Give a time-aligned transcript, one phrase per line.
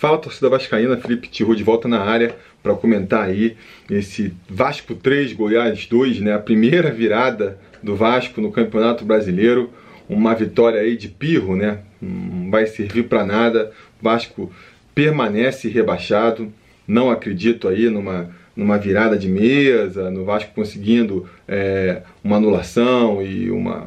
[0.00, 3.54] Fala torcida vascaína, Felipe Tiru de volta na área para comentar aí
[3.90, 6.32] esse Vasco 3, Goiás 2, né?
[6.32, 9.68] A primeira virada do Vasco no Campeonato Brasileiro,
[10.08, 11.80] uma vitória aí de pirro, né?
[12.00, 13.72] Não vai servir para nada.
[14.00, 14.50] Vasco
[14.94, 16.50] permanece rebaixado.
[16.88, 23.50] Não acredito aí numa numa virada de mesa, no Vasco conseguindo é, uma anulação e
[23.50, 23.86] uma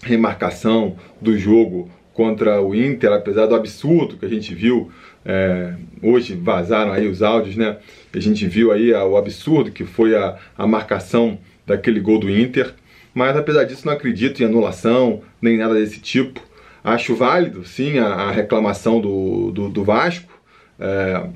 [0.00, 4.90] remarcação do jogo contra o Inter, apesar do absurdo que a gente viu
[5.24, 7.78] é, hoje vazaram aí os áudios, né?
[8.12, 12.74] A gente viu aí o absurdo que foi a, a marcação daquele gol do Inter.
[13.14, 16.40] Mas apesar disso, não acredito em anulação, nem nada desse tipo.
[16.82, 20.32] Acho válido, sim, a, a reclamação do, do, do Vasco.
[20.78, 21.26] É,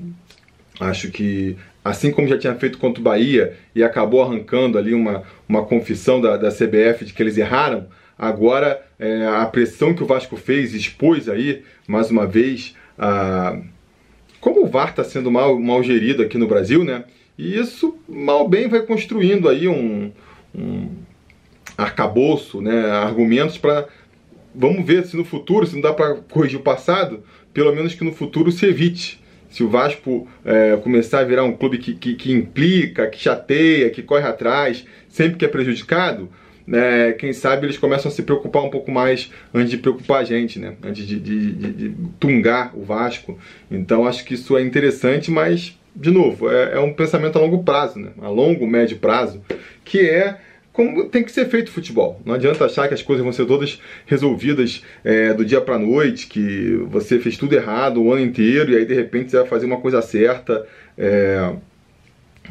[0.79, 5.23] acho que, assim como já tinha feito contra o Bahia e acabou arrancando ali uma,
[5.47, 7.87] uma confissão da, da CBF de que eles erraram,
[8.19, 13.57] agora é, a pressão que o Vasco fez expôs aí, mais uma vez, a
[14.39, 17.03] como o VAR está sendo mal, mal gerido aqui no Brasil, né?
[17.37, 20.11] E isso mal bem vai construindo aí um,
[20.55, 20.89] um
[21.77, 22.89] arcabouço, né?
[22.89, 23.87] Argumentos para
[24.53, 28.03] vamos ver se no futuro, se não dá para corrigir o passado, pelo menos que
[28.03, 29.19] no futuro se evite.
[29.49, 33.89] Se o Vasco é, começar a virar um clube que, que, que implica, que chateia,
[33.89, 36.29] que corre atrás, sempre que é prejudicado,
[36.69, 40.23] né, quem sabe eles começam a se preocupar um pouco mais antes de preocupar a
[40.23, 40.75] gente, né?
[40.83, 43.39] Antes de, de, de, de tungar o Vasco.
[43.71, 47.63] Então acho que isso é interessante, mas, de novo, é, é, um pensamento a longo
[47.63, 48.11] prazo, né?
[48.21, 49.41] A longo, médio prazo,
[49.83, 50.37] que é
[50.71, 52.21] como tem que ser feito o futebol.
[52.23, 56.27] Não adianta achar que as coisas vão ser todas resolvidas é, do dia para noite,
[56.27, 59.65] que você fez tudo errado o ano inteiro e aí de repente você vai fazer
[59.65, 60.67] uma coisa certa.
[60.95, 61.51] É,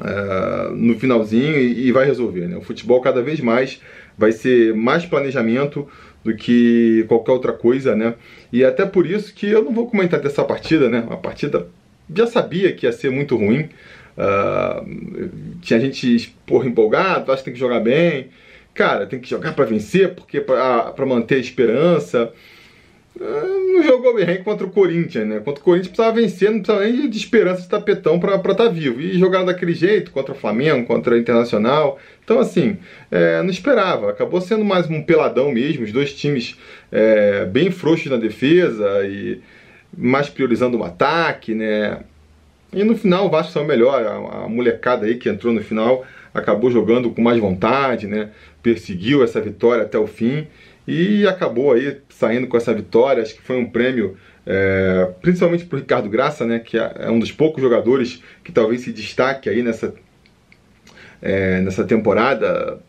[0.00, 2.46] é, no finalzinho e, e, vai resolver.
[2.46, 2.56] Né?
[2.56, 3.80] O futebol cada vez mais
[4.18, 5.88] vai ser mais planejamento
[6.24, 8.14] do que qualquer outra coisa, né?
[8.52, 11.06] E até por isso que eu não vou comentar dessa partida, né?
[11.08, 11.68] A partida
[12.14, 13.68] já sabia que ia ser muito ruim.
[14.18, 15.30] Uh,
[15.60, 18.28] tinha gente porra, empolgado, acho que tem que jogar bem.
[18.74, 22.32] Cara, tem que jogar para vencer, porque para manter a esperança.
[23.20, 25.40] Não jogou bem contra o Corinthians, né?
[25.40, 28.68] Contra o Corinthians precisava vencer, não precisava nem de esperança de tapetão para estar tá
[28.68, 29.00] vivo.
[29.00, 31.98] E jogar daquele jeito contra o Flamengo, contra o Internacional.
[32.22, 32.76] Então, assim,
[33.10, 34.10] é, não esperava.
[34.10, 35.84] Acabou sendo mais um peladão mesmo.
[35.84, 36.56] Os dois times
[36.92, 39.40] é, bem frouxos na defesa e
[39.96, 42.00] mais priorizando o ataque, né?
[42.72, 44.04] E no final o Vasco saiu melhor.
[44.04, 48.30] A, a molecada aí que entrou no final acabou jogando com mais vontade, né?
[48.62, 50.46] Perseguiu essa vitória até o fim
[50.88, 53.22] e acabou aí saindo com essa vitória.
[53.22, 57.10] Acho que foi um prêmio, é, principalmente para o Ricardo Graça, né, que é, é
[57.10, 59.94] um dos poucos jogadores que talvez se destaque aí nessa,
[61.22, 62.80] é, nessa temporada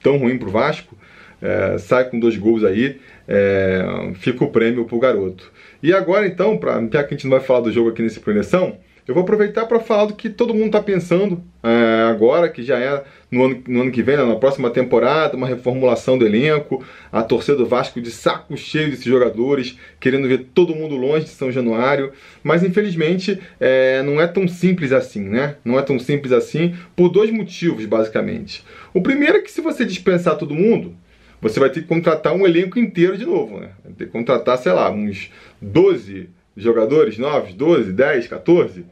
[0.00, 0.96] tão ruim para o Vasco.
[1.40, 3.84] É, sai com dois gols aí, é,
[4.14, 5.50] fica o prêmio para o garoto.
[5.82, 8.78] E agora então, para que a gente não vai falar do jogo aqui nesse preleção,
[9.06, 12.78] eu vou aproveitar para falar do que todo mundo está pensando é, agora, que já
[12.78, 16.84] é no ano, no ano que vem, né, na próxima temporada, uma reformulação do elenco,
[17.10, 21.30] a torcida do Vasco de saco cheio desses jogadores, querendo ver todo mundo longe de
[21.30, 22.12] São Januário,
[22.44, 25.56] mas infelizmente é, não é tão simples assim, né?
[25.64, 28.64] Não é tão simples assim por dois motivos, basicamente.
[28.94, 30.94] O primeiro é que se você dispensar todo mundo,
[31.40, 33.70] você vai ter que contratar um elenco inteiro de novo, né?
[33.82, 35.30] Vai ter que contratar, sei lá, uns
[35.60, 38.84] 12 jogadores novos, 12, 10, 14,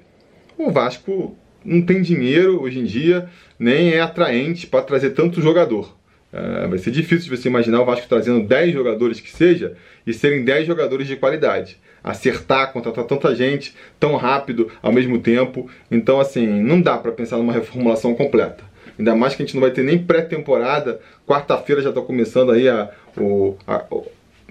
[0.57, 3.29] o Vasco não tem dinheiro hoje em dia,
[3.59, 5.97] nem é atraente para trazer tanto jogador.
[6.33, 9.77] É, vai ser difícil você imaginar o Vasco trazendo 10 jogadores que seja
[10.07, 11.79] e serem 10 jogadores de qualidade.
[12.03, 15.69] Acertar, contratar tanta gente tão rápido ao mesmo tempo.
[15.91, 18.65] Então, assim, não dá para pensar numa reformulação completa.
[18.99, 21.01] Ainda mais que a gente não vai ter nem pré-temporada.
[21.27, 23.85] Quarta-feira já está começando aí a, o, a,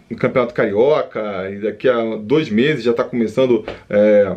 [0.09, 4.35] no Campeonato Carioca, e daqui a dois meses já está começando é,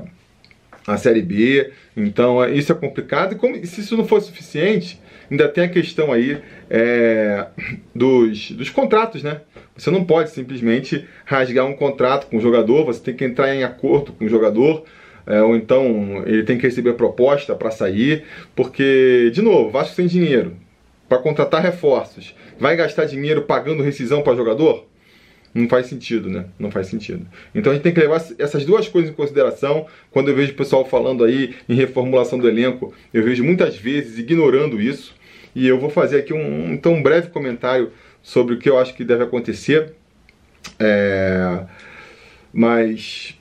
[0.87, 1.71] a Série B.
[1.97, 3.33] Então é, isso é complicado.
[3.33, 5.01] E como, se isso não for suficiente,
[5.31, 6.39] ainda tem a questão aí
[6.69, 7.47] é,
[7.95, 9.41] dos, dos contratos, né?
[9.77, 13.65] Você não pode simplesmente rasgar um contrato com o jogador, você tem que entrar em
[13.65, 14.85] acordo com o jogador.
[15.25, 18.25] É, ou então ele tem que receber proposta para sair,
[18.57, 20.57] porque, de novo, Vasco sem dinheiro
[21.09, 24.87] para contratar reforços, vai gastar dinheiro pagando rescisão para jogador?
[25.55, 26.47] Não faz sentido, né?
[26.59, 27.27] Não faz sentido.
[27.55, 29.87] Então a gente tem que levar essas duas coisas em consideração.
[30.11, 34.19] Quando eu vejo o pessoal falando aí em reformulação do elenco, eu vejo muitas vezes
[34.19, 35.15] ignorando isso.
[35.55, 38.95] E eu vou fazer aqui um, então, um breve comentário sobre o que eu acho
[38.95, 39.93] que deve acontecer.
[40.79, 41.65] É...
[42.53, 43.37] Mas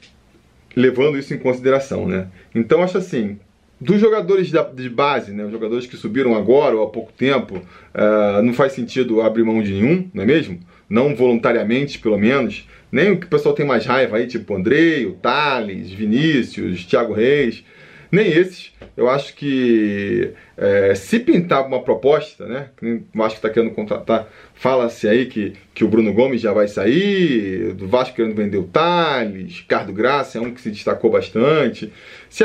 [0.75, 2.27] levando isso em consideração, né?
[2.53, 3.39] Então acho assim,
[3.79, 8.41] dos jogadores de base, né, os jogadores que subiram agora ou há pouco tempo, uh,
[8.43, 10.59] não faz sentido abrir mão de nenhum, não é mesmo?
[10.91, 15.05] Não voluntariamente pelo menos, nem o que o pessoal tem mais raiva aí, tipo Andrei,
[15.05, 17.63] o Thales, Vinícius, Thiago Reis,
[18.11, 18.73] nem esses.
[18.97, 22.67] Eu acho que é, se pintar uma proposta, né?
[22.83, 27.73] O Vasco está querendo contratar, fala-se aí que, que o Bruno Gomes já vai sair,
[27.73, 31.93] do Vasco querendo vender o Thales, Ricardo Graça é um que se destacou bastante.
[32.29, 32.43] Se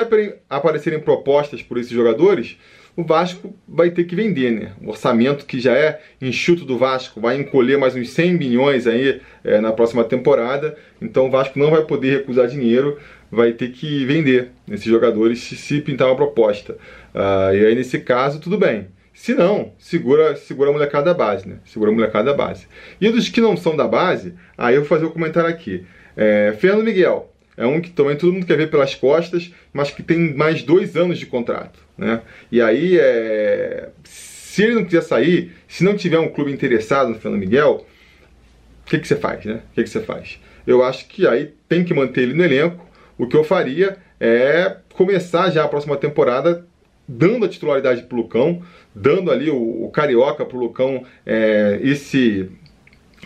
[0.49, 2.57] aparecerem propostas por esses jogadores,
[2.97, 4.73] o Vasco vai ter que vender, né?
[4.81, 9.21] O orçamento que já é enxuto do Vasco vai encolher mais uns 100 milhões aí
[9.45, 12.99] é, na próxima temporada, então o Vasco não vai poder recusar dinheiro,
[13.31, 16.79] vai ter que vender esses jogadores se pintar uma proposta.
[17.15, 18.89] Uh, e aí nesse caso, tudo bem.
[19.13, 21.57] Se não, segura, segura a molecada da base, né?
[21.65, 22.67] Segura a molecada da base.
[23.01, 25.85] E dos que não são da base, aí eu vou fazer o um comentário aqui.
[26.17, 30.03] É, Fernando Miguel, é um que também todo mundo quer ver pelas costas, mas que
[30.03, 31.86] tem mais dois anos de contrato.
[31.97, 32.21] Né?
[32.51, 33.91] E aí, é...
[34.05, 37.87] se ele não quiser sair, se não tiver um clube interessado no Fernando Miguel,
[38.85, 39.45] o que, que você faz?
[39.45, 39.61] Né?
[39.71, 40.41] O que, que você faz?
[40.67, 42.85] Eu acho que aí tem que manter ele no elenco.
[43.19, 46.67] O que eu faria é começar já a próxima temporada
[47.09, 48.63] dando a titularidade para o Lucão,
[48.95, 52.51] dando ali o, o Carioca para o Lucão é, esse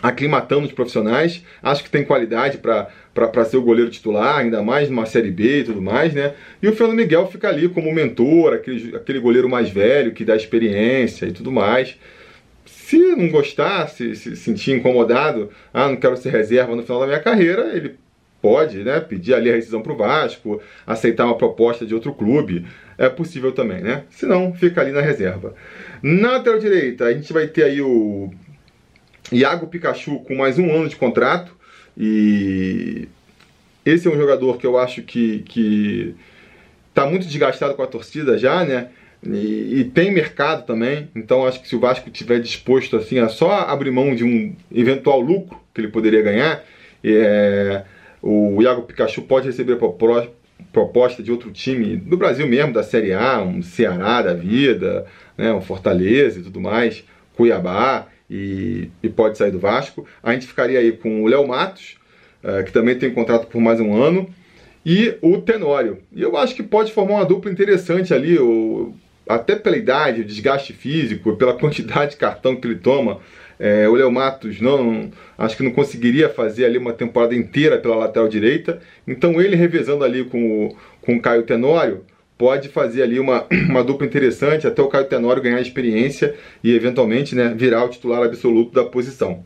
[0.01, 1.43] aclimatando os profissionais.
[1.61, 5.63] Acho que tem qualidade para ser o goleiro titular, ainda mais numa Série B e
[5.63, 6.33] tudo mais, né?
[6.61, 10.35] E o Fernando Miguel fica ali como mentor, aquele, aquele goleiro mais velho que dá
[10.35, 11.97] experiência e tudo mais.
[12.65, 17.07] Se não gostar, se, se sentir incomodado, ah, não quero ser reserva no final da
[17.07, 17.95] minha carreira, ele
[18.41, 22.65] pode né, pedir ali a rescisão para o Vasco, aceitar uma proposta de outro clube.
[22.97, 24.03] É possível também, né?
[24.09, 25.53] Se não, fica ali na reserva.
[26.01, 28.31] Na lateral direita, a gente vai ter aí o
[29.31, 31.55] Iago Pikachu com mais um ano de contrato.
[31.97, 33.07] E
[33.85, 36.15] esse é um jogador que eu acho que, que
[36.93, 38.89] tá muito desgastado com a torcida já, né?
[39.23, 43.29] E, e, tem mercado também, então acho que se o Vasco tiver disposto assim a
[43.29, 46.63] só abrir mão de um eventual lucro que ele poderia ganhar,
[47.03, 47.83] é,
[48.19, 49.77] o Iago Pikachu pode receber
[50.73, 55.05] proposta de outro time do Brasil mesmo, da Série A, um Ceará da vida,
[55.37, 57.03] né, um Fortaleza e tudo mais,
[57.35, 60.07] Cuiabá e, e pode sair do Vasco.
[60.23, 61.97] A gente ficaria aí com o Léo Matos,
[62.41, 64.29] uh, que também tem contrato por mais um ano,
[64.85, 65.97] e o Tenório.
[66.13, 68.93] E eu acho que pode formar uma dupla interessante ali, o,
[69.27, 73.19] até pela idade, o desgaste físico, pela quantidade de cartão que ele toma.
[73.59, 77.95] É, o Léo Matos não, acho que não conseguiria fazer ali uma temporada inteira pela
[77.95, 78.79] lateral direita.
[79.05, 82.03] Então ele revezando ali com o, com o Caio Tenório,
[82.41, 86.33] pode fazer ali uma, uma dupla interessante, até o Caio Tenório ganhar experiência
[86.63, 89.43] e eventualmente né, virar o titular absoluto da posição.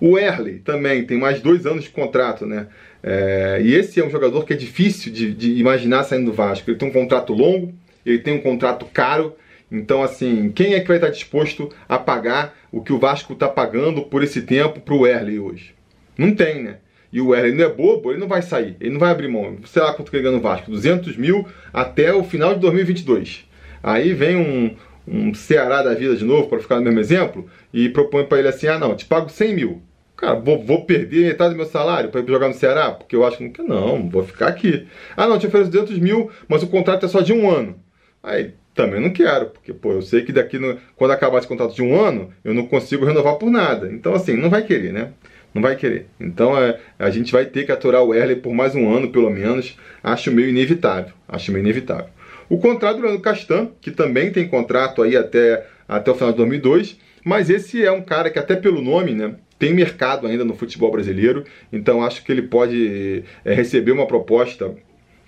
[0.00, 2.68] O Erley também tem mais dois anos de contrato, né?
[3.02, 6.70] É, e esse é um jogador que é difícil de, de, imaginar saindo do Vasco.
[6.70, 7.74] Ele tem um contrato longo,
[8.06, 9.34] ele tem um contrato caro.
[9.70, 13.48] Então, assim, quem é que vai estar disposto a pagar o que o Vasco está
[13.48, 15.74] pagando por esse tempo para o Erley hoje?
[16.16, 16.76] Não tem, né?
[17.12, 19.58] E o Wesley não é bobo, ele não vai sair, ele não vai abrir mão.
[19.66, 23.46] Sei lá quanto que ele ganha no Vasco, 200 mil até o final de 2022.
[23.82, 24.76] Aí vem um,
[25.06, 28.48] um Ceará da vida de novo, para ficar no mesmo exemplo, e propõe para ele
[28.48, 29.82] assim: ah, não, te pago 100 mil.
[30.16, 32.92] Cara, vou, vou perder metade do meu salário para ir jogar no Ceará?
[32.92, 34.86] Porque eu acho que não, vou ficar aqui.
[35.16, 37.76] Ah, não, te ofereço 200 mil, mas o contrato é só de um ano.
[38.22, 41.74] Aí também não quero, porque pô, eu sei que daqui, no, quando acabar esse contrato
[41.74, 43.90] de um ano, eu não consigo renovar por nada.
[43.92, 45.12] Então, assim, não vai querer, né?
[45.54, 46.06] Não vai querer.
[46.18, 49.30] Então é, a gente vai ter que aturar o Erle por mais um ano, pelo
[49.30, 49.76] menos.
[50.02, 51.12] Acho meio inevitável.
[51.28, 52.08] Acho meio inevitável.
[52.48, 56.38] O contrato do Leandro Castan, que também tem contrato aí até, até o final de
[56.38, 60.54] 2002, mas esse é um cara que até pelo nome, né, tem mercado ainda no
[60.54, 64.74] futebol brasileiro, então acho que ele pode é, receber uma proposta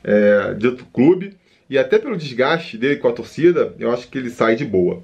[0.02, 1.34] é, de outro clube
[1.70, 5.02] e até pelo desgaste dele com a torcida, eu acho que ele sai de boa.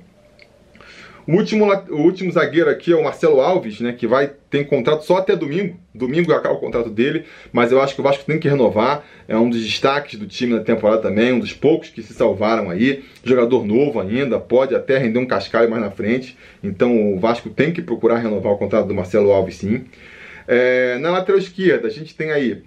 [1.26, 3.92] O último, o último zagueiro aqui é o Marcelo Alves, né?
[3.92, 5.78] Que vai ter contrato só até domingo.
[5.94, 9.04] Domingo acaba o contrato dele, mas eu acho que o Vasco tem que renovar.
[9.28, 12.70] É um dos destaques do time na temporada também, um dos poucos que se salvaram
[12.70, 13.04] aí.
[13.24, 16.36] Jogador novo ainda, pode até render um cascalho mais na frente.
[16.62, 19.84] Então o Vasco tem que procurar renovar o contrato do Marcelo Alves, sim.
[20.48, 22.62] É, na lateral esquerda, a gente tem aí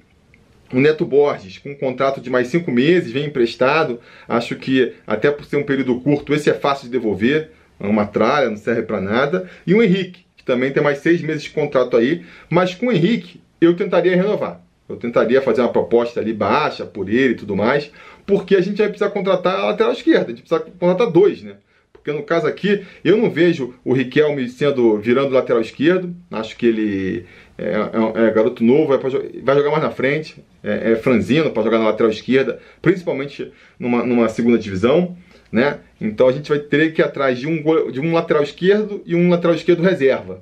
[0.72, 4.00] o Neto Borges, com um contrato de mais cinco meses, vem emprestado.
[4.28, 7.52] Acho que, até por ser um período curto, esse é fácil de devolver
[7.88, 9.50] uma tralha, não serve para nada.
[9.66, 12.92] E o Henrique, que também tem mais seis meses de contrato aí, mas com o
[12.92, 14.62] Henrique eu tentaria renovar.
[14.88, 17.92] Eu tentaria fazer uma proposta ali baixa por ele e tudo mais,
[18.26, 21.56] porque a gente vai precisar contratar a lateral esquerda, a gente precisa contratar dois, né?
[21.92, 26.14] Porque no caso aqui, eu não vejo o Riquelme sendo virando lateral esquerdo.
[26.30, 27.26] Acho que ele
[27.58, 28.98] é, é, é garoto novo,
[29.42, 34.06] vai jogar mais na frente, é, é franzino para jogar na lateral esquerda, principalmente numa,
[34.06, 35.16] numa segunda divisão
[35.54, 35.82] né?
[36.02, 39.16] Então a gente vai ter que ir atrás de um, de um lateral esquerdo e
[39.16, 40.42] um lateral esquerdo reserva.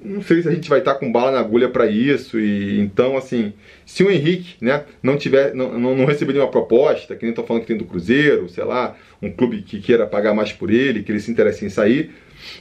[0.00, 2.38] não sei se a gente vai estar com bala na agulha para isso.
[2.40, 3.52] E então, assim,
[3.86, 7.46] se o Henrique, né, não tiver, não, não, não receber nenhuma proposta, que nem estou
[7.46, 11.04] falando que tem do Cruzeiro, sei lá, um clube que queira pagar mais por ele,
[11.04, 12.10] que ele se interesse em sair,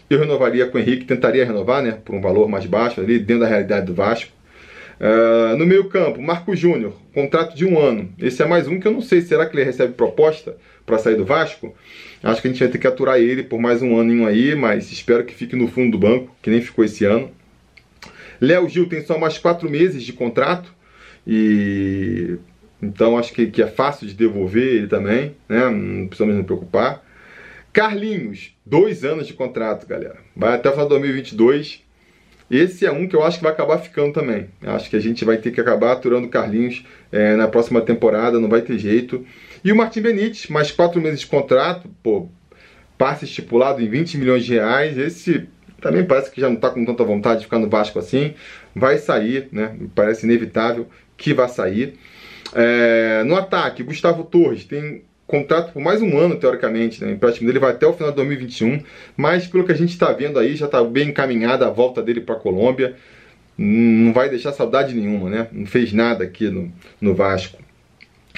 [0.10, 3.42] eu renovaria com o Henrique, tentaria renovar, né, por um valor mais baixo ali, dentro
[3.42, 4.32] da realidade do Vasco.
[5.00, 8.12] Uh, no meio campo, Marco Júnior, contrato de um ano.
[8.18, 11.16] Esse é mais um que eu não sei, será que ele recebe proposta para sair
[11.16, 11.76] do Vasco?
[12.24, 14.92] Acho que a gente vai ter que aturar ele por mais um aninho aí, mas
[14.92, 17.30] espero que fique no fundo do banco, que nem ficou esse ano.
[18.42, 20.74] Léo Gil tem só mais quatro meses de contrato
[21.26, 22.38] e
[22.82, 25.70] então acho que, que é fácil de devolver ele também, né?
[25.70, 27.04] Não precisamos nos preocupar.
[27.74, 30.18] Carlinhos, dois anos de contrato, galera.
[30.36, 31.84] Vai até o final de 2022.
[32.50, 34.48] Esse é um que eu acho que vai acabar ficando também.
[34.64, 38.48] Acho que a gente vai ter que acabar aturando Carlinhos é, na próxima temporada, não
[38.48, 39.26] vai ter jeito.
[39.64, 42.30] E o Martin Benítez, mais quatro meses de contrato, pô,
[42.98, 44.98] passe estipulado em 20 milhões de reais.
[44.98, 45.48] Esse
[45.82, 48.34] também parece que já não está com tanta vontade de ficar no Vasco assim.
[48.74, 49.76] Vai sair, né?
[49.94, 50.88] Parece inevitável
[51.18, 51.96] que vai sair.
[52.54, 57.12] É, no ataque, Gustavo Torres tem contrato por mais um ano, teoricamente, né?
[57.12, 58.82] O empréstimo dele vai até o final de 2021,
[59.16, 62.22] mas pelo que a gente está vendo aí, já está bem encaminhada a volta dele
[62.22, 62.96] para a Colômbia.
[63.58, 65.48] Não vai deixar saudade nenhuma, né?
[65.52, 67.62] Não fez nada aqui no, no Vasco.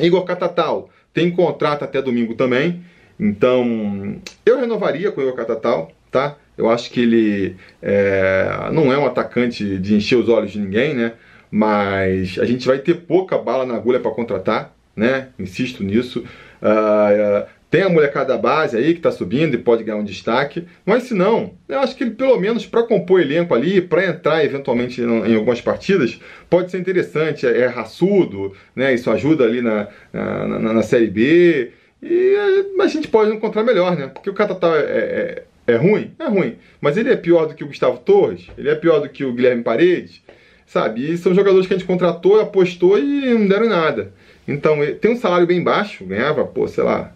[0.02, 2.82] Igor Catatal tem contrato até domingo também,
[3.20, 6.38] então eu renovaria com o Igor Catatal, tá?
[6.58, 10.94] Eu acho que ele é, não é um atacante de encher os olhos de ninguém,
[10.94, 11.14] né?
[11.52, 15.30] Mas a gente vai ter pouca bala na agulha para contratar, né?
[15.38, 16.24] Insisto nisso.
[16.62, 20.66] Uh, tem a molecada da base aí que está subindo e pode ganhar um destaque,
[20.84, 24.44] mas se não, eu acho que ele pelo menos para compor elenco ali, para entrar
[24.44, 28.92] eventualmente em algumas partidas, pode ser interessante, é, é raçudo, né?
[28.94, 32.36] Isso ajuda ali na, na, na, na Série B, e
[32.80, 34.08] a gente pode encontrar melhor, né?
[34.08, 36.12] Porque o Catatá é, é, é ruim?
[36.18, 36.56] É ruim.
[36.80, 38.48] Mas ele é pior do que o Gustavo Torres?
[38.58, 40.22] Ele é pior do que o Guilherme Paredes?
[40.66, 41.12] Sabe?
[41.12, 44.14] E são jogadores que a gente contratou, apostou e não deram nada.
[44.50, 47.14] Então, tem um salário bem baixo, ganhava, pô, sei lá.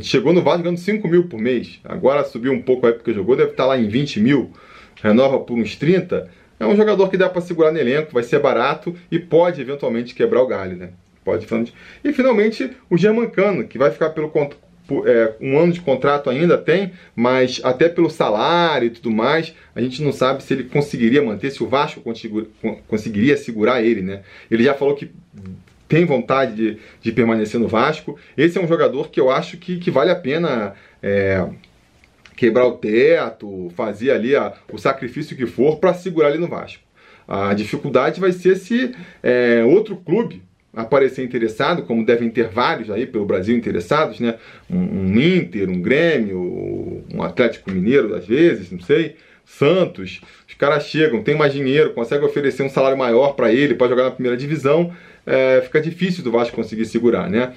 [0.00, 1.80] Chegou no Vasco ganhando 5 mil por mês.
[1.84, 4.50] Agora subiu um pouco a época que jogou, deve estar lá em 20 mil.
[5.00, 6.28] Renova por uns 30.
[6.58, 10.14] É um jogador que dá para segurar no elenco, vai ser barato e pode eventualmente
[10.14, 10.90] quebrar o galho, né?
[11.24, 11.46] Pode.
[12.02, 14.30] E finalmente o Germancano, que vai ficar pelo
[15.06, 19.80] é, um ano de contrato ainda tem, mas até pelo salário e tudo mais, a
[19.80, 22.02] gente não sabe se ele conseguiria manter, se o Vasco
[22.86, 24.22] conseguiria segurar ele, né?
[24.50, 25.10] Ele já falou que
[25.88, 28.18] tem vontade de, de permanecer no Vasco.
[28.36, 31.46] Esse é um jogador que eu acho que, que vale a pena é,
[32.36, 36.82] quebrar o teto, fazer ali a, o sacrifício que for para segurar ele no Vasco.
[37.26, 40.42] A dificuldade vai ser se é, outro clube
[40.74, 44.36] aparecer interessado, como devem ter vários aí pelo Brasil interessados, né?
[44.68, 50.20] Um, um, Inter, um Grêmio, um Atlético Mineiro às vezes, não sei, Santos.
[50.48, 54.04] Os caras chegam, tem mais dinheiro, conseguem oferecer um salário maior para ele, para jogar
[54.04, 54.92] na primeira divisão,
[55.26, 57.52] é, fica difícil do Vasco conseguir segurar, né?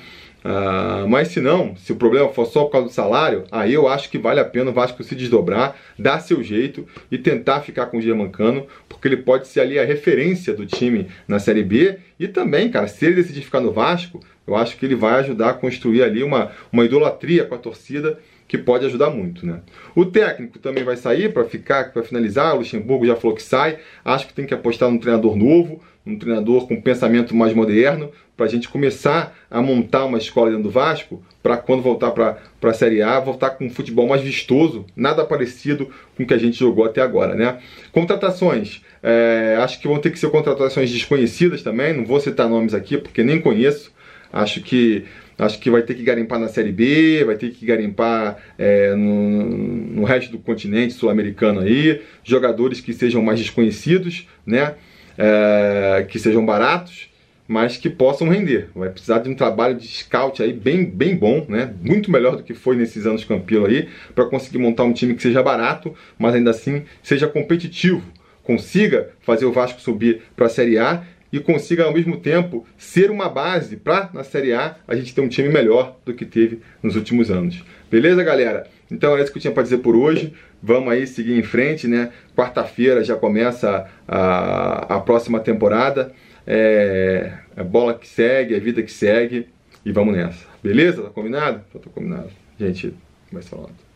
[0.46, 3.88] Uh, mas se não, se o problema for só por causa do salário, aí eu
[3.88, 7.88] acho que vale a pena o Vasco se desdobrar, dar seu jeito e tentar ficar
[7.88, 11.98] com o Germancano, porque ele pode ser ali a referência do time na Série B.
[12.20, 15.50] E também, cara, se ele decidir ficar no Vasco, eu acho que ele vai ajudar
[15.50, 19.60] a construir ali uma, uma idolatria com a torcida que pode ajudar muito, né?
[19.94, 22.56] O técnico também vai sair para ficar, para finalizar.
[22.56, 23.80] O Luxemburgo já falou que sai.
[24.06, 28.46] Acho que tem que apostar num treinador novo, um treinador com pensamento mais moderno, para
[28.46, 32.74] a gente começar a montar uma escola dentro do Vasco, para quando voltar para a
[32.74, 36.58] Série A, voltar com um futebol mais vistoso, nada parecido com o que a gente
[36.58, 37.58] jogou até agora, né?
[37.92, 42.74] Contratações, é, acho que vão ter que ser contratações desconhecidas também, não vou citar nomes
[42.74, 43.92] aqui porque nem conheço.
[44.32, 45.06] Acho que
[45.38, 49.46] acho que vai ter que garimpar na Série B, vai ter que garimpar é, no,
[49.46, 54.76] no resto do continente sul-americano aí, jogadores que sejam mais desconhecidos, né?
[55.18, 57.10] É, que sejam baratos
[57.48, 58.70] mas que possam render.
[58.76, 61.74] Vai precisar de um trabalho de scout aí bem, bem bom, né?
[61.82, 65.22] Muito melhor do que foi nesses anos Campilo aí, para conseguir montar um time que
[65.22, 68.04] seja barato, mas ainda assim seja competitivo,
[68.44, 71.04] consiga fazer o Vasco subir para a Série A
[71.38, 75.22] e consiga ao mesmo tempo ser uma base para na Série A a gente ter
[75.22, 77.64] um time melhor do que teve nos últimos anos.
[77.90, 78.68] Beleza, galera?
[78.92, 80.34] Então é isso que eu tinha para dizer por hoje.
[80.62, 82.12] Vamos aí seguir em frente, né?
[82.36, 86.12] Quarta-feira já começa a, a próxima temporada
[86.48, 89.48] é, é bola que segue, é vida que segue
[89.86, 90.46] e vamos nessa.
[90.64, 91.04] Beleza?
[91.04, 91.62] Tá combinado?
[91.70, 92.30] Então tá combinado.
[92.58, 92.94] Gente,
[93.32, 93.87] vai falando.